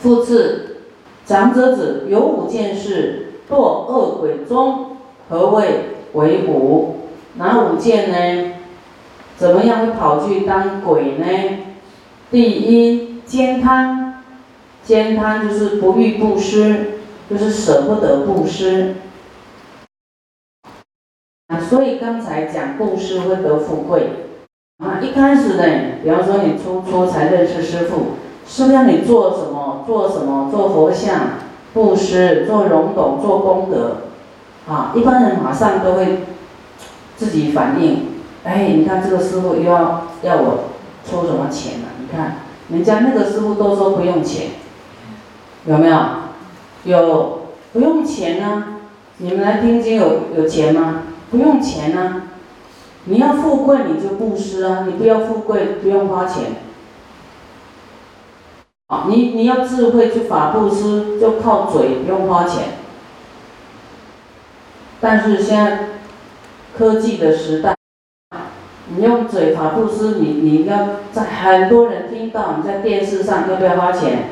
[0.00, 0.76] 复次，
[1.26, 4.96] 长者子有五件事，堕恶鬼中，
[5.28, 5.66] 何谓
[6.12, 6.94] 为五？
[7.34, 8.54] 哪五件呢？
[9.36, 11.26] 怎么样会跑去当鬼呢？
[12.30, 14.22] 第一，兼贪，
[14.84, 18.94] 兼贪就是不欲布施，就是舍不得布施。
[21.48, 24.10] 啊，所以刚才讲布施会得富贵。
[24.78, 25.64] 啊，一开始呢，
[26.04, 28.14] 比方说你初初才认识师傅，
[28.46, 29.47] 师傅让你做什？
[29.88, 30.50] 做什么？
[30.50, 31.14] 做佛像，
[31.72, 34.02] 布施，做荣董，做功德。
[34.68, 36.24] 啊，一般人马上都会
[37.16, 38.08] 自己反应。
[38.44, 40.64] 哎，你看这个师傅又要要我
[41.08, 41.88] 出什么钱了？
[42.02, 42.36] 你看
[42.68, 44.48] 人家那个师傅都说不用钱，
[45.64, 45.98] 有没有？
[46.84, 47.40] 有
[47.72, 48.64] 不用钱呢？
[49.16, 51.04] 你们来听经有有钱吗？
[51.30, 52.24] 不用钱呢。
[53.06, 56.67] 你要富贵你就布施啊，你不要富贵不用花钱。
[58.88, 62.64] 啊，你你要智慧去法布施就靠嘴不用花钱。
[65.00, 65.78] 但是现在
[66.76, 67.74] 科技的时代。
[68.96, 74.30] 你用嘴法布施，你你要在很多人听到，你在电视上要不要花钱？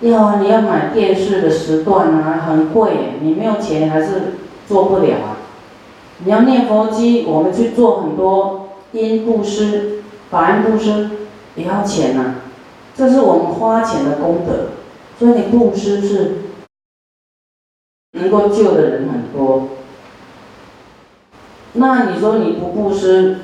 [0.00, 4.34] 要啊，你要买电视的时段啊，很贵，你没有钱还是
[4.68, 5.40] 做不了啊。
[6.18, 11.08] 你要念佛机，我们去做很多因布施、法恩布施，
[11.54, 12.34] 也要钱呐。
[12.98, 14.70] 这是我们花钱的功德，
[15.20, 16.32] 所以你布施是
[18.14, 19.68] 能够救的人很多。
[21.74, 23.36] 那你说你不布施？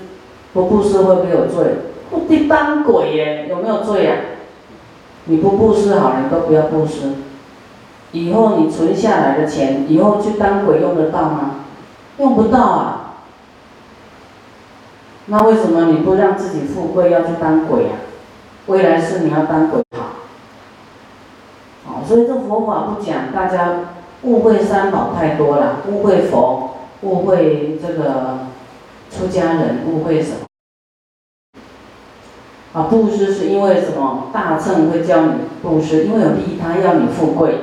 [0.52, 1.76] 不布施会不会有罪？
[2.10, 4.16] 不地当鬼耶，有没有罪呀？
[5.26, 7.12] 你不布施好，你都不要布施。
[8.10, 11.60] 以后你存下来的钱，以后去当鬼用得到吗？
[12.18, 13.14] 用不到啊。
[15.26, 18.02] 那为什么你不让自己富贵，要去当鬼啊？
[18.66, 20.06] 未来是你要当鬼好。
[21.86, 23.80] 哦，所以这佛法不讲，大家
[24.22, 28.38] 误会三宝太多了，误会佛，误会这个。
[29.10, 30.38] 出家人误会什么？
[32.72, 34.30] 啊，布施是因为什么？
[34.32, 37.60] 大乘会教你布施，因为有利他，要你富贵。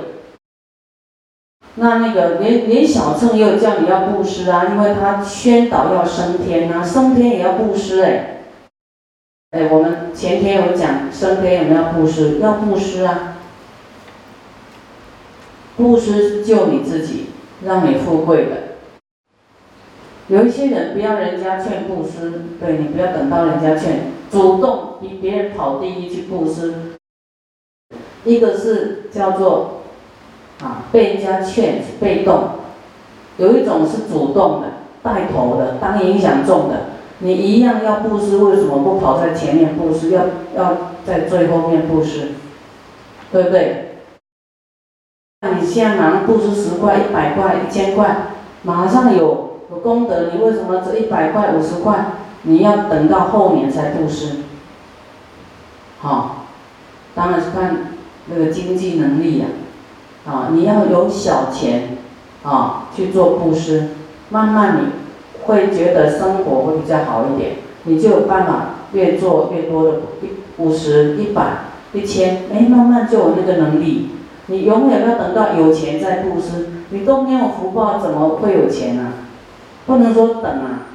[1.75, 8.40] 那那个连连小乘又叫你要布施啊，因为他宣导要升天啊，升天也要布施哎。
[9.51, 12.39] 哎，我们前天有讲升天有没有布施？
[12.39, 13.35] 要布施啊。
[15.75, 17.31] 布施是救你自己，
[17.65, 18.51] 让你富贵的。
[20.29, 26.93] 有一些人不要人家劝布施，对你不要等到人家劝，主动比别人跑第一去布施。
[28.23, 29.81] 一个是叫做
[30.61, 32.51] 啊被人家劝被动，
[33.35, 34.67] 有一种是主动的
[35.03, 36.85] 带头的当影响重的，
[37.21, 42.33] 你一样要布施，为什么不跑在前面布施，要要在最后面布施，
[43.31, 43.95] 对不对？
[45.41, 48.27] 那你现在马上布施十块、一百块、一千块，
[48.63, 49.49] 马上有。
[49.71, 52.07] 有功德，你为什么这一百块、五十块，
[52.41, 54.39] 你要等到后年才布施？
[55.99, 56.47] 好，
[57.15, 57.93] 当然是看
[58.25, 59.45] 那个经济能力呀。
[60.25, 61.95] 啊，你要有小钱，
[62.43, 63.91] 啊去做布施，
[64.29, 64.89] 慢慢你
[65.45, 69.91] 会觉得生活会比较好一点，你就有办法越做越多的
[70.21, 74.09] 一五十、一百、一千，哎，慢慢就有那个能力。
[74.47, 79.13] 你永远要等到有钱再布施，你都没有福报，怎么会有钱呢？
[79.85, 80.87] 不能说等啊，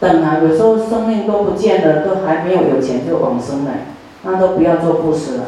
[0.00, 3.72] 等啊，有时候生命都不见了，都还没有有钱就往生了，
[4.22, 5.44] 那都不要做布施了。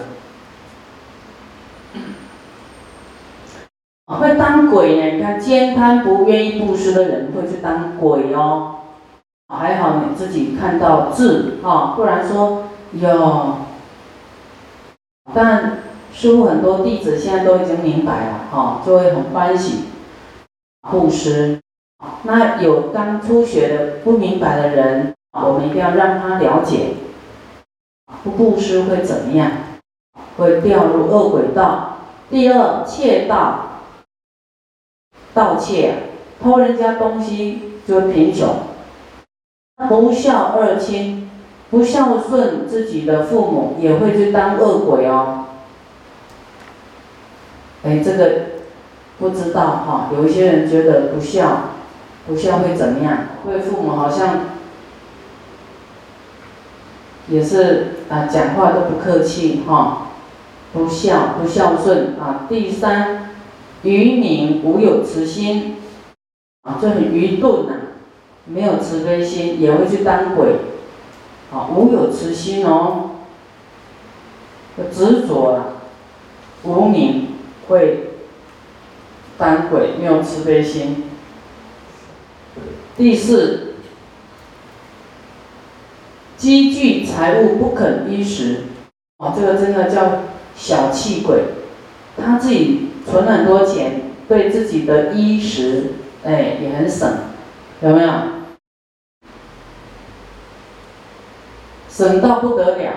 [4.26, 5.16] 会当鬼呢？
[5.16, 8.72] 你看奸贪不愿意布施的人会去当鬼哦。
[9.48, 13.58] 还好你自己看到字啊，不然说哟。
[15.32, 15.78] 但
[16.12, 19.84] 师傅很多弟子现在都已经明白了哈，就会很欢喜
[20.90, 21.60] 布施。
[22.24, 26.94] 那有刚初学的不明白的人，我们一定要让他了解，
[28.24, 29.50] 不布施会怎么样？
[30.36, 31.98] 会掉入恶鬼道。
[32.28, 33.75] 第二，窃盗，
[35.36, 35.96] 盗窃，
[36.42, 38.48] 偷人家东西就贫穷。
[39.86, 41.30] 不孝二亲，
[41.70, 45.44] 不孝顺自己的父母，也会去当恶鬼哦。
[47.84, 48.30] 哎，这个
[49.18, 51.76] 不知道哈，有一些人觉得不孝。
[52.26, 53.18] 不孝会怎么样？
[53.44, 54.40] 会父母好像
[57.28, 60.08] 也是啊，讲话都不客气哈，
[60.72, 62.46] 不孝不孝顺啊。
[62.48, 63.25] 第三，
[63.82, 65.76] 愚民无有慈心。
[66.62, 67.74] 啊，就很愚钝呐，
[68.44, 70.56] 没有慈悲心，也会去当鬼。
[71.52, 73.10] 啊，无有慈心哦，
[74.92, 75.74] 执着了
[76.64, 77.28] 无名
[77.68, 78.10] 会
[79.38, 81.04] 当鬼，没有慈悲心。
[82.96, 83.74] 第四，
[86.36, 88.64] 积聚财物不肯衣食，
[89.18, 90.22] 啊，这个真的叫
[90.56, 91.44] 小气鬼，
[92.16, 95.92] 他自己存很多钱，对自己的衣食，
[96.24, 97.08] 哎，也很省，
[97.80, 98.10] 有没有？
[101.88, 102.92] 省到不得了，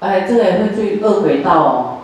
[0.00, 1.98] 哎，这个也会去恶鬼道哦。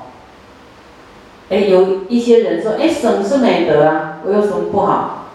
[1.50, 5.26] 哎，有一些人说，哎，省是美德啊，我有什么不好？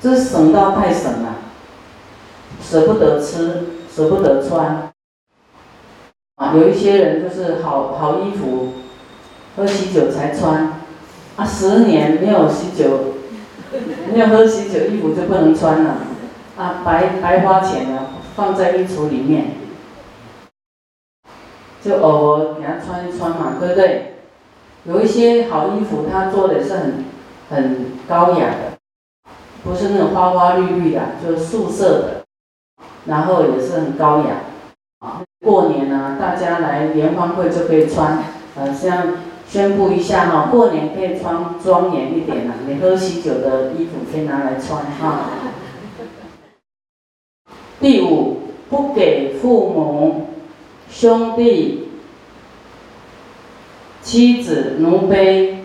[0.00, 1.36] 这省到太省了，
[2.60, 4.90] 舍不得吃，舍不得穿。
[6.36, 8.72] 啊，有一些人就是好好衣服，
[9.58, 10.72] 喝喜酒才穿，
[11.34, 13.14] 啊，十年没有喜酒，
[14.12, 15.96] 没有喝喜酒，衣服就不能穿了，
[16.56, 18.10] 啊，白白花钱了。
[18.36, 19.46] 放在衣橱里面，
[21.82, 24.14] 就偶尔给他穿一穿嘛，对不对？
[24.84, 27.04] 有一些好衣服，他做的是很
[27.50, 28.78] 很高雅的，
[29.64, 32.24] 不是那种花花绿绿的，就是素色的，
[33.06, 34.42] 然后也是很高雅。
[35.00, 38.22] 啊，过年呢，大家来联欢会就可以穿，
[38.54, 39.14] 呃，像
[39.48, 42.54] 宣布一下哈，过年可以穿庄严一点了。
[42.66, 45.30] 你喝喜酒的衣服可以拿来穿哈。
[47.80, 50.28] 第五，不给父母、
[50.90, 51.88] 兄弟、
[54.02, 55.60] 妻子、奴婢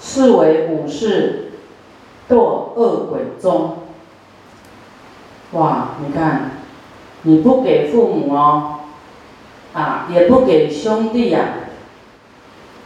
[0.00, 1.52] 视为武士，
[2.28, 3.76] 堕恶鬼中。
[5.52, 6.50] 哇，你看，
[7.22, 8.73] 你不给父母哦，
[9.74, 11.40] 啊，也不给兄弟呀，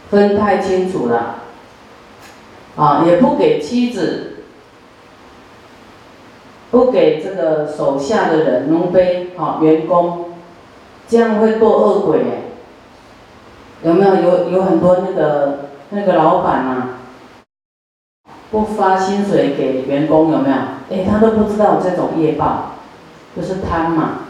[0.09, 1.35] 分太清楚了，
[2.75, 4.25] 啊，也不给妻子。
[6.71, 10.33] 不给这个手下的人、奴婢、啊员工，
[11.07, 12.41] 这样会堕恶鬼哎。
[13.81, 16.99] 有没有有有很多那个那个老板啊，
[18.51, 20.55] 不发薪水给员工有没有？
[20.91, 22.73] 哎，他都不知道这种业报，
[23.35, 24.25] 就是贪嘛。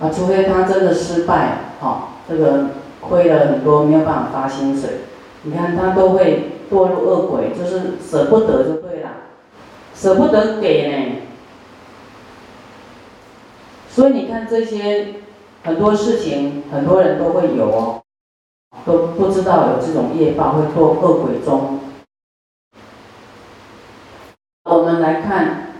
[0.00, 2.70] 啊，除非他真的失败，好，这个
[3.00, 5.00] 亏了很多，没有办法发薪水。
[5.42, 9.10] 你看他都会堕入恶鬼，就是舍不得就对了。
[9.94, 11.16] 舍不得给呢，
[13.90, 15.16] 所以你看这些
[15.64, 18.02] 很多事情，很多人都会有哦，
[18.86, 21.80] 都不知道有这种业报会堕恶鬼中。
[24.64, 25.74] 我们来看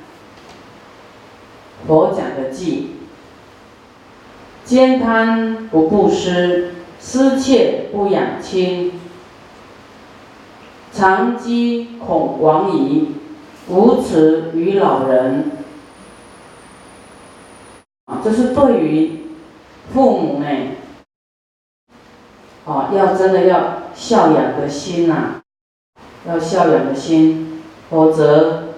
[1.86, 2.96] 佛讲的记：
[4.70, 8.92] 兼贪不布施，私窃不养亲，
[10.92, 13.16] 常饥恐亡矣。
[13.66, 15.50] 无耻于老人，
[18.04, 19.22] 啊，这是对于
[19.92, 20.46] 父母呢，
[22.64, 25.40] 啊，要真的要孝养的心呐，
[26.28, 28.68] 要孝养的心，否则，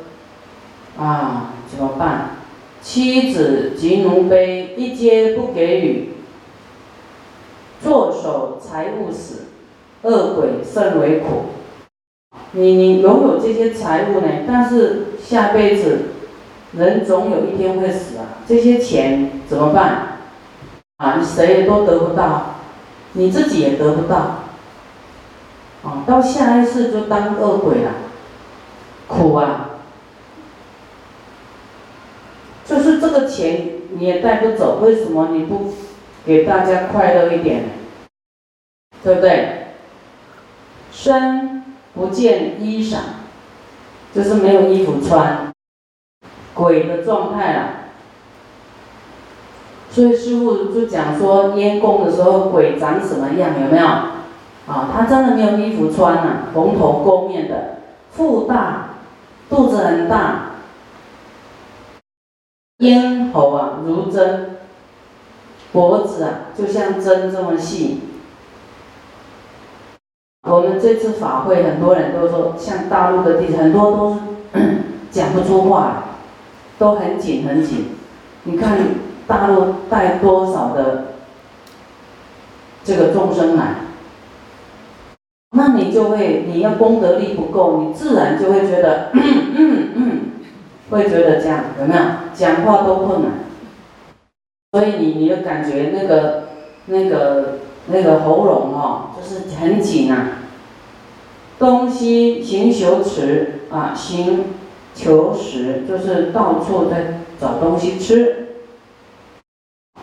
[0.99, 2.42] 啊，怎么办？
[2.82, 6.08] 妻子及奴婢一皆不给予，
[7.81, 9.44] 坐守财物死，
[10.02, 11.44] 恶鬼甚为苦。
[12.52, 14.29] 你你拥有这些财物呢？
[14.46, 16.00] 但是下辈子
[16.73, 18.43] 人总有一天会死啊！
[18.46, 20.19] 这些钱怎么办？
[20.96, 22.56] 啊，你谁也都得不到，
[23.12, 24.16] 你自己也得不到，
[25.85, 27.92] 啊，到下一世就当恶鬼了，
[29.07, 29.72] 苦啊！
[32.73, 35.75] 就是这个钱你也带不走，为什么你不
[36.25, 37.64] 给大家快乐一点？
[39.05, 39.67] 对不对？
[40.91, 41.50] 身。
[41.95, 42.97] 不见衣裳，
[44.14, 45.52] 就是没有衣服穿，
[46.55, 47.69] 鬼的状态了。
[49.91, 53.87] 所以师傅就讲说，烟供的时候鬼长什么样，有没有？
[53.87, 57.76] 啊，他真的没有衣服穿了，蓬头垢面的，
[58.12, 58.95] 腹大，
[59.50, 60.51] 肚子很大，
[62.83, 64.57] 咽喉啊如针，
[65.71, 68.01] 脖子啊就像针这么细。
[70.43, 74.19] 我们这次法会，很多人都说，像大陆的地，很多都
[75.12, 76.03] 讲不出话，
[76.77, 77.91] 都很紧很紧。
[78.43, 78.77] 你看
[79.29, 81.05] 大陆带多少的
[82.83, 83.77] 这个众生来，
[85.57, 90.21] 那你就会，你要功德力不够，你自然就会觉得， 嗯嗯嗯，
[90.91, 92.03] 会觉得这样有没有？
[92.35, 93.33] 讲话都困难，
[94.73, 96.45] 所以你你的感觉那个
[96.87, 97.59] 那个。
[97.87, 100.39] 那个喉咙哦，就是很紧啊。
[101.59, 104.45] 东西行求食啊，行
[104.95, 108.51] 求食就是到处在找东西吃。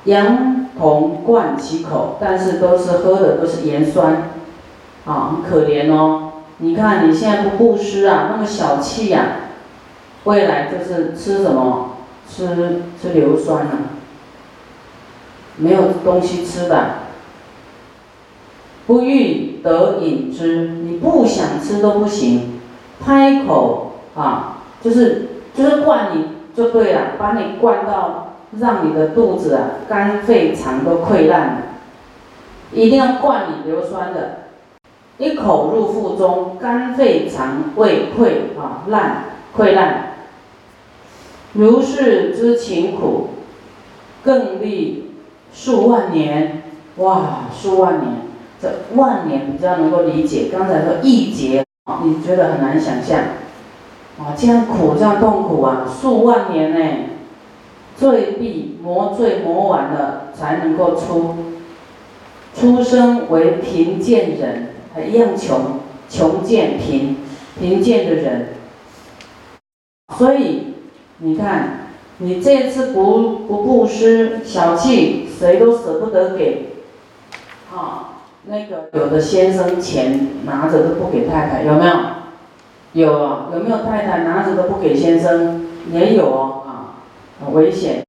[0.04, 4.32] 羊同灌其口，但是都是喝的都是盐酸，
[5.06, 6.34] 啊，很可怜哦。
[6.58, 9.36] 你看你现在不布施啊，那么小气呀，
[10.26, 11.92] 未来就是吃什么？
[12.30, 13.72] 吃吃硫酸啊，
[15.58, 16.92] 没有东西吃的。
[18.86, 22.60] 不欲得饮之，你不想吃都不行，
[23.04, 31.58] 拍口啊，就是就是灌你就对了，把你灌到让你的肚子啊肝肺肠都溃烂了，
[32.72, 34.40] 一定要灌你硫酸的，
[35.20, 40.14] 一口入腹中，肝肺肠胃溃啊烂溃烂，
[41.60, 43.32] 如是之情苦，
[44.24, 45.12] 更历
[45.54, 46.64] 数万年，
[46.96, 48.14] 哇，数万年。
[48.62, 51.66] 这万年比较能够理解，刚才说一劫，
[52.04, 53.20] 你觉得很难想象，
[54.18, 57.10] 啊，这样苦这样痛苦啊，数万年呢，
[57.98, 61.36] 罪必磨罪磨完了才能够出，
[62.54, 67.18] 出生为贫贱人，还一样穷，穷贱贫，
[67.60, 68.50] 贫贱的人，
[70.18, 70.69] 所以
[71.20, 71.88] 你看，
[72.20, 76.74] 你这次不不布施，小气，谁都舍不得给，
[77.74, 78.06] 啊。
[78.46, 81.94] 那个有的先生钱拿着都不给太太，有没有？
[82.94, 85.68] 有啊，有没有太太拿着都不给先生？
[85.92, 87.04] 也有哦，啊，
[87.44, 88.04] 很危险。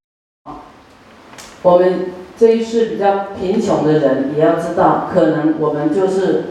[1.63, 6.45] 我们这一世比较贫穷的人，也要知道，可能我们就是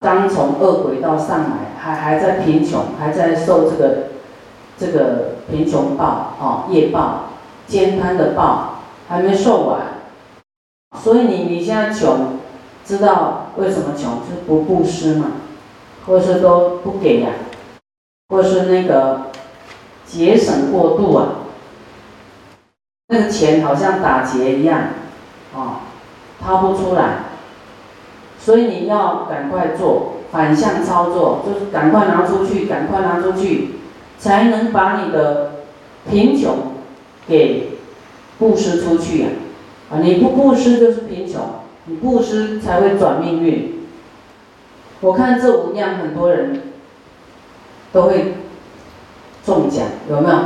[0.00, 4.04] 刚从恶鬼道上来，还还在贫穷，还在受这个
[4.78, 7.30] 这个贫穷报哦，业报、
[7.66, 9.80] 艰贪的报还没受完，
[11.00, 12.38] 所以你你现在穷。
[12.84, 14.14] 知道为什么穷？
[14.26, 15.26] 是不布施嘛，
[16.04, 17.30] 或是都不给呀，
[18.28, 19.30] 或是那个
[20.04, 21.26] 节省过度啊，
[23.06, 24.80] 那个钱好像打劫一样，
[25.54, 25.82] 啊，
[26.44, 27.18] 掏不出来，
[28.36, 33.76] 所以你要赶快做反向操作，就是赶快拿出去，赶快拿出去，
[34.22, 35.50] 才能把你的
[36.08, 36.54] 贫穷
[37.26, 37.70] 给
[38.38, 39.28] 布施出去呀，
[39.90, 41.42] 啊，你不布施就是贫穷。
[41.86, 43.80] 你布施才会转命运。
[45.00, 46.62] 我看这五样，很多人
[47.92, 48.34] 都会
[49.44, 50.36] 中奖，有没有？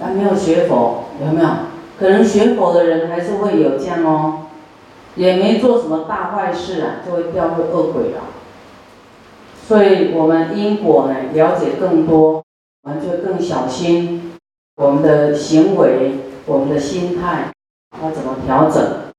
[0.00, 1.48] 还没有学佛，有没有？
[1.98, 4.46] 可能学佛的人还是会有这样哦，
[5.16, 8.20] 也没做什么大坏事啊，就会掉入恶鬼了。
[9.66, 12.44] 所以我们因果呢，了解更多，
[12.86, 14.34] 我们就更小心
[14.76, 17.50] 我们的行为，我们的心态
[18.00, 19.12] 要怎么调整。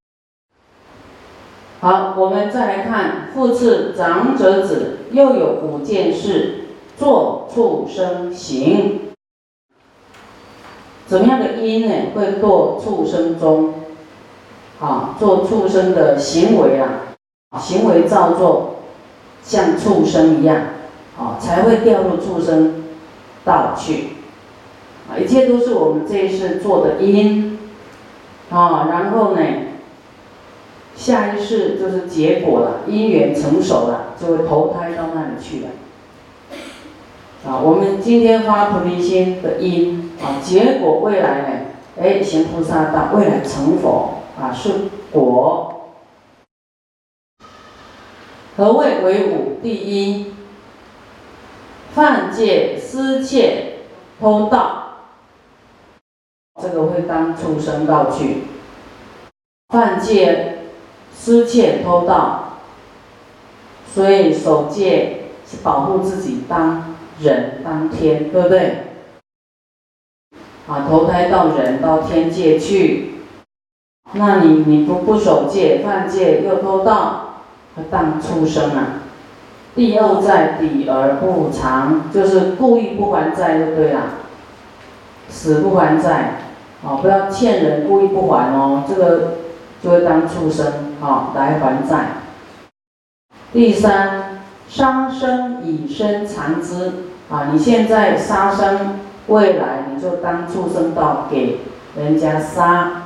[1.80, 6.64] 好，我们再来看复次长者子，又有五件事：
[6.96, 9.10] 做畜生行。
[11.06, 12.12] 怎么样的因呢？
[12.14, 13.74] 会堕畜生中？
[14.80, 17.02] 啊，做畜生的行为啊，
[17.58, 18.76] 行为造作
[19.42, 20.56] 像畜生一样，
[21.18, 22.77] 啊，才会掉入畜生
[23.48, 24.10] 道去。
[25.10, 27.58] 啊，一切都是我们这一世做的因。
[28.50, 29.40] 啊，然后呢？
[30.94, 35.68] 下一世就是结果了，因缘成熟了，就会投胎到那里去了。
[37.46, 41.48] 啊，我们今天发菩提心的因啊，结果未来呢，
[42.02, 45.92] 哎，行菩萨道，未来成佛啊，是果。
[48.56, 49.58] 何谓为五？
[49.62, 50.32] 第一，
[51.98, 53.78] 犯戒、私窃、
[54.20, 54.98] 偷盗，
[56.62, 58.44] 这个会当畜生道去。
[59.70, 60.58] 犯戒。
[61.12, 62.60] 私窃偷盗，
[63.92, 68.84] 所以守戒是保护自己当人当天，对不对？
[70.68, 73.14] 啊，投胎到人到天界去，
[74.12, 77.40] 那你你不不守戒，犯戒又偷盗，
[77.90, 79.02] 当畜生啊！
[79.78, 84.00] 第二债抵而不偿，就是故意不还债就对了，
[85.28, 86.40] 死不还债，
[86.84, 89.34] 啊，不要欠人故意不还哦，这个
[89.80, 90.96] 就会当畜生。
[90.98, 92.06] 好，来还债。
[93.52, 97.50] 第三，杀生以身藏之啊！
[97.52, 101.60] 你现在杀生，未来你就当畜生道给
[101.96, 103.02] 人家杀。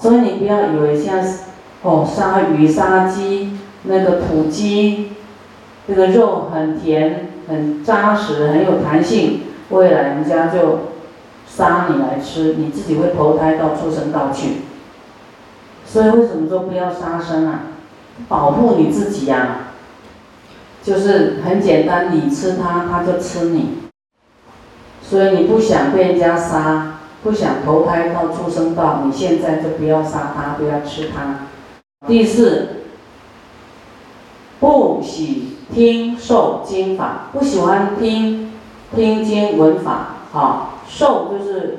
[0.00, 1.18] 所以你不要以为像
[1.82, 5.10] 哦杀鱼、杀鸡，那个土鸡，
[5.86, 10.78] 这个肉很甜、很扎实、很有弹性，未来人家就
[11.46, 14.62] 杀你来吃，你自己会投胎到畜生道去。
[15.84, 17.60] 所以为什么说不要杀生啊？
[18.28, 19.72] 保护你自己呀，
[20.82, 23.78] 就是很简单，你吃它，它就吃你。
[25.02, 31.48] 所以你不想被人家杀，不想投胎到畜生道，你现在就不要杀它，不要吃它。
[32.06, 32.68] 第四，
[34.60, 38.52] 不喜听受经法，不喜欢听
[38.94, 41.78] 听经闻法，好，受就是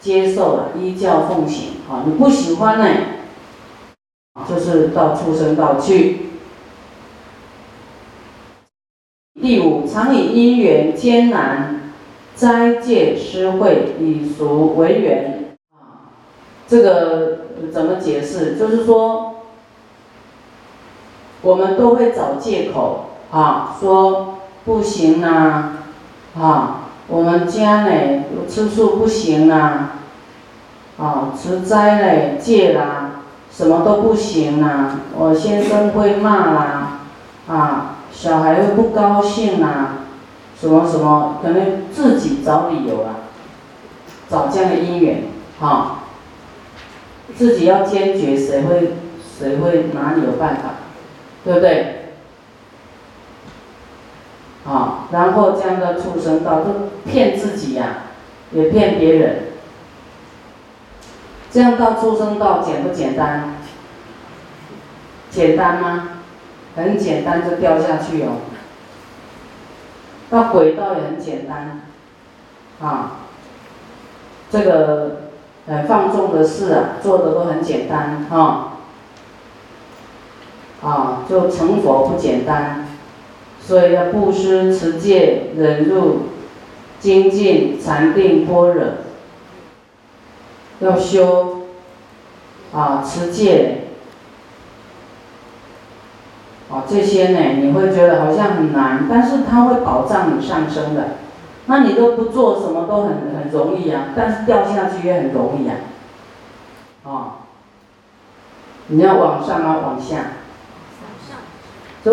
[0.00, 2.86] 接受了，依教奉行，好，你不喜欢呢，
[4.48, 6.20] 就是到畜生道去。
[9.40, 11.92] 第五，常以因缘艰难，
[12.34, 15.56] 斋戒施惠，以俗为缘。
[15.72, 16.08] 啊，
[16.66, 17.38] 这个
[17.70, 18.56] 怎么解释？
[18.56, 19.33] 就是说，
[21.44, 25.74] 我们都会找借口啊，说不行啊，
[26.36, 29.92] 啊，我们家呢吃素不行啊，
[30.98, 33.22] 啊，持斋嘞戒啦，
[33.52, 37.00] 什么都不行啊，我先生会骂啦，
[37.48, 37.90] 啊。
[38.16, 40.04] 小孩会不高兴啊，
[40.58, 43.26] 什么什么，可能自己找理由啊，
[44.30, 45.24] 找这样的因缘，
[45.58, 45.96] 哈，
[47.36, 50.74] 自己要坚决，谁会谁会哪里有办法，
[51.44, 52.00] 对不对？
[54.66, 58.04] 啊，然后这样的畜生道都骗自己呀，
[58.50, 59.36] 也骗别人，
[61.50, 63.56] 这样到畜生道简不简单？
[65.30, 66.08] 简单吗？
[66.76, 68.36] 很简单就掉下去哦，
[70.30, 71.82] 到轨道也很简单，
[72.80, 73.18] 啊，
[74.50, 75.20] 这个
[75.66, 78.73] 很放纵的事啊，做的都很简单啊，
[80.84, 82.86] 啊，就成佛不简单，
[83.58, 86.18] 所以要布施、持戒、忍辱、
[87.00, 88.84] 精进、禅定、般若，
[90.80, 91.62] 要修，
[92.74, 93.80] 啊，持戒。
[96.70, 101.10] 啊，这些呢，你会觉得好像很难，但是它会保障你上升的。
[101.66, 105.76] 那你都不做，什么都很很容易啊，但是掉下去也很容易啊。
[107.04, 107.32] 哦，
[108.88, 110.16] 你要往上啊，往下。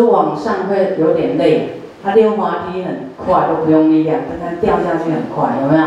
[0.00, 5.84] 就往上会有点累，它溜滑梯很快，都不用力量，但它掉下去很快，有没有？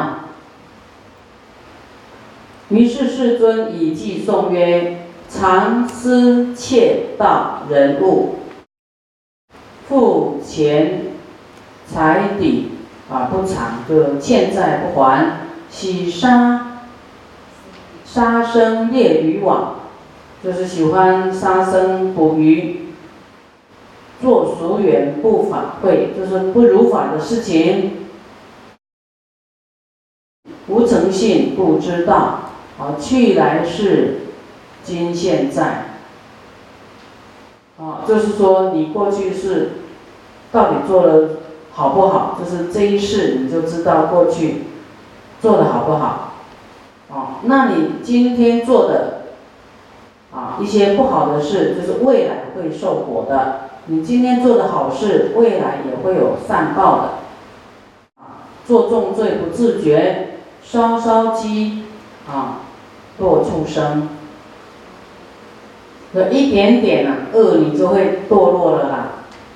[2.69, 4.97] 于是世尊以偈颂曰：
[5.29, 8.35] 常思窃盗人物。
[9.87, 11.01] 付钱
[11.85, 12.71] 财底
[13.11, 16.81] 啊不偿，就欠债不还，喜杀
[18.03, 19.75] 杀生猎渔网，
[20.43, 22.84] 就是喜欢杀生捕鱼，
[24.21, 28.07] 做俗缘不法会，就是不如法的事情，
[30.67, 32.39] 无诚信不知道，
[32.79, 34.21] 啊去来世
[34.83, 35.85] 今现在。
[37.77, 39.71] 啊，就是说你过去是
[40.51, 41.29] 到底做的
[41.73, 42.39] 好不好？
[42.39, 44.63] 就是这一世你就知道过去
[45.41, 46.35] 做的好不好。
[47.11, 49.23] 啊，那你今天做的
[50.33, 53.64] 啊一些不好的事，就是未来会受果的。
[53.87, 57.03] 你今天做的好事，未来也会有善报的。
[58.17, 61.83] 啊，做重罪不自觉，稍稍积
[62.27, 62.61] 啊，
[63.19, 64.09] 堕畜生。
[66.13, 69.07] 有一点点啊恶，你就会堕落了啦。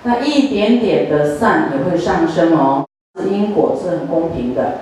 [0.03, 2.85] 那一点点的善也会上升哦。
[3.27, 4.81] 因果是很公平的。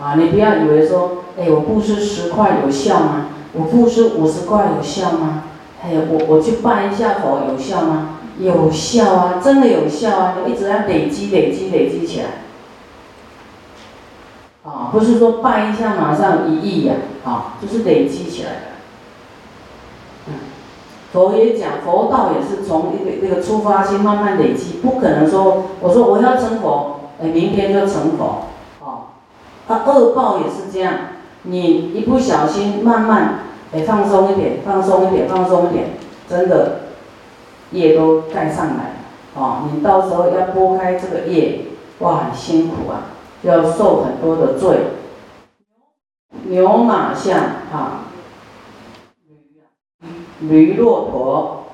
[0.00, 3.26] 啊，你不要以为说，哎，我布施十块有效吗？
[3.52, 5.44] 我布施五十块有效吗？
[5.82, 8.18] 哎呀，我我去拜一下佛有效吗？
[8.38, 10.36] 有效啊，真的有效啊！
[10.46, 12.26] 你一直要累积、累积、累积起来。
[14.64, 18.56] 啊，不是说拜一下马上一亿呀，啊，就是累积起来的。
[21.12, 28.46] 佛也讲，佛道也是从一个那个出发心慢慢累积，不可能说我说我要成佛，哎，明天就成佛，
[28.80, 29.08] 哦，
[29.68, 30.94] 啊，恶报也是这样，
[31.42, 33.40] 你一不小心慢慢
[33.72, 35.90] 哎放松一点，放松一点，放松一点，
[36.28, 36.80] 真的
[37.70, 38.96] 业都盖上来，
[39.34, 41.60] 哦，你到时候要拨开这个业，
[42.00, 43.04] 哇，很辛苦啊，
[43.42, 44.78] 要受很多的罪，
[46.44, 47.38] 牛马象
[47.72, 48.06] 啊。
[50.40, 51.66] 驴、骆驼、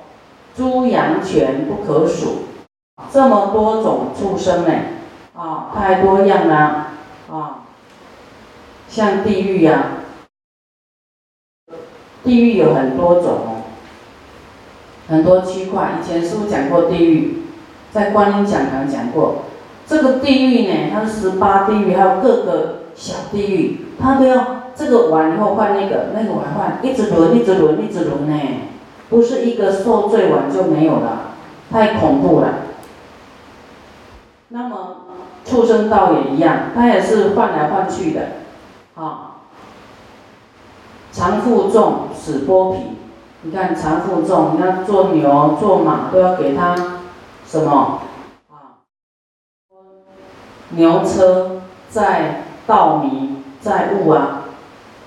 [0.55, 2.45] 猪、羊、犬不可数，
[3.11, 4.71] 这么多种畜生呢，
[5.35, 6.89] 啊，太多样了，
[7.31, 7.65] 啊，
[8.87, 9.85] 像地狱呀，
[12.29, 13.65] 地狱有很多种哦，
[15.09, 15.93] 很多区块。
[15.99, 17.39] 以前师傅讲过地狱，
[17.91, 19.45] 在观音讲堂讲过，
[19.87, 24.57] 这个地狱呢，它是十八地狱，还有各个小地狱，它都要。
[24.79, 28.37] 这个完以后换那个，那个完换，一直轮，一直轮，一直轮呢，
[29.11, 31.35] 不是一个受罪完就没有了，
[31.73, 32.61] 太恐怖了。
[34.51, 34.99] 那么
[35.45, 38.21] 畜生道也一样，它也是换来换去的，
[38.95, 39.28] 啊，
[41.19, 42.79] 常负重，使剥皮。
[43.43, 46.77] 你看常负重，你要做牛做马都要给他
[47.45, 48.03] 什么？
[48.49, 48.87] 啊，
[50.69, 54.45] 牛车载稻米载物啊，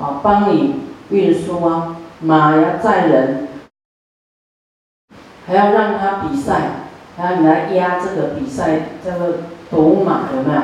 [0.01, 3.47] 啊，帮你运输啊，马要载人，
[5.47, 6.71] 还要让他比赛，
[7.15, 9.37] 还要你来压这个比赛，这个
[9.69, 10.61] 赌马有没有？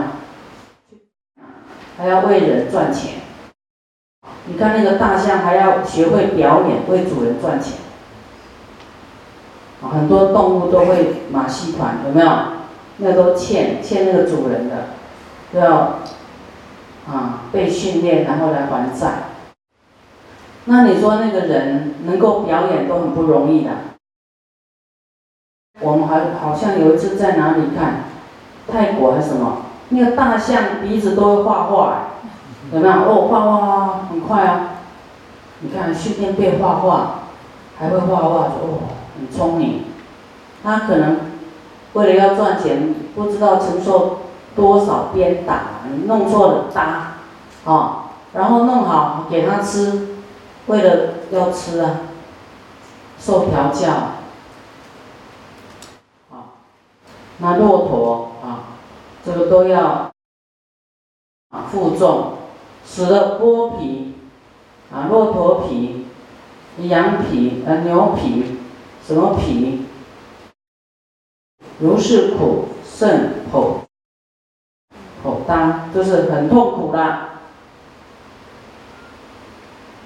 [1.97, 3.21] 还要为人赚钱，
[4.47, 7.77] 你看那个大象还要学会表演，为主人赚钱。
[9.81, 12.31] 很多动物都会马戏团，有没有？
[12.99, 14.87] 那都欠欠那个主人的，
[15.53, 15.99] 都要
[17.07, 19.23] 啊被训练，然后来还债。
[20.65, 23.71] 那你说那个人能够表演都很不容易的。
[25.81, 28.05] 我们还好像有一次在哪里看，
[28.67, 29.57] 泰国还是什么？
[29.89, 32.07] 那个大象鼻子都会画画，
[32.71, 32.93] 有没有？
[32.93, 34.69] 哦，画画画，很快啊！
[35.61, 37.21] 你看训练被画画，
[37.77, 38.79] 还会画画，哦，
[39.17, 39.85] 很聪明。
[40.63, 41.19] 他可能
[41.93, 44.19] 为了要赚钱，不知道承受
[44.55, 47.17] 多少鞭打，你弄错了打，
[47.65, 50.17] 啊，然后弄好给他吃，
[50.67, 52.01] 为了要吃啊，
[53.17, 53.91] 受调教。
[56.29, 56.49] 好，
[57.37, 58.75] 那骆驼啊。
[59.25, 60.09] 这个都要
[61.69, 62.36] 负重，
[62.89, 64.15] 使得剥皮
[64.91, 66.05] 啊，骆驼皮、
[66.87, 68.57] 羊皮、呃牛皮，
[69.05, 69.85] 什么皮，
[71.79, 73.81] 如是苦甚口
[75.21, 77.27] 口当，就是很痛苦的。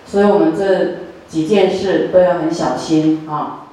[0.05, 3.67] 所以我们这几件事都要很小心啊。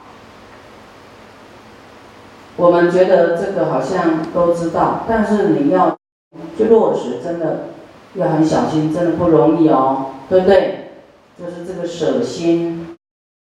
[2.56, 5.96] 我们觉得这个好像都知道，但是你要
[6.56, 7.70] 去落实，真的
[8.18, 10.90] 要很小心，真的不容易哦，对不对？
[11.38, 12.96] 就是这个舍心，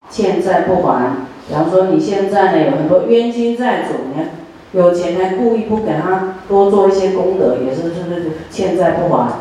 [0.09, 1.16] 欠债不还。
[1.49, 4.31] 比方说你现在呢有很多冤亲债主，你看
[4.73, 9.33] 有钱还故意不给他多做一些功德，也是是不是欠债不还？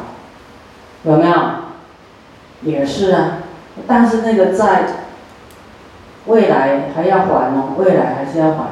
[1.03, 1.35] 有没有？
[2.61, 3.39] 也是啊，
[3.87, 4.83] 但是那个债
[6.25, 8.65] 未来还要还哦，未来还是要还。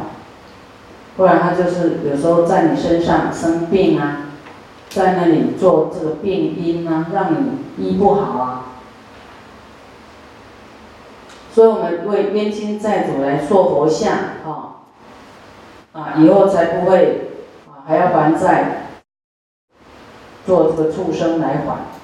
[1.15, 4.26] 不然他就是有时候在你身上生病啊，
[4.97, 8.65] 在那里做这个病因啊，让你医不好啊。
[11.53, 14.81] 所以我们为冤亲债主来塑佛像啊，
[15.93, 17.29] 啊，以后才不会
[17.67, 18.89] 啊还要还债，
[20.45, 21.96] 做这个畜生来还。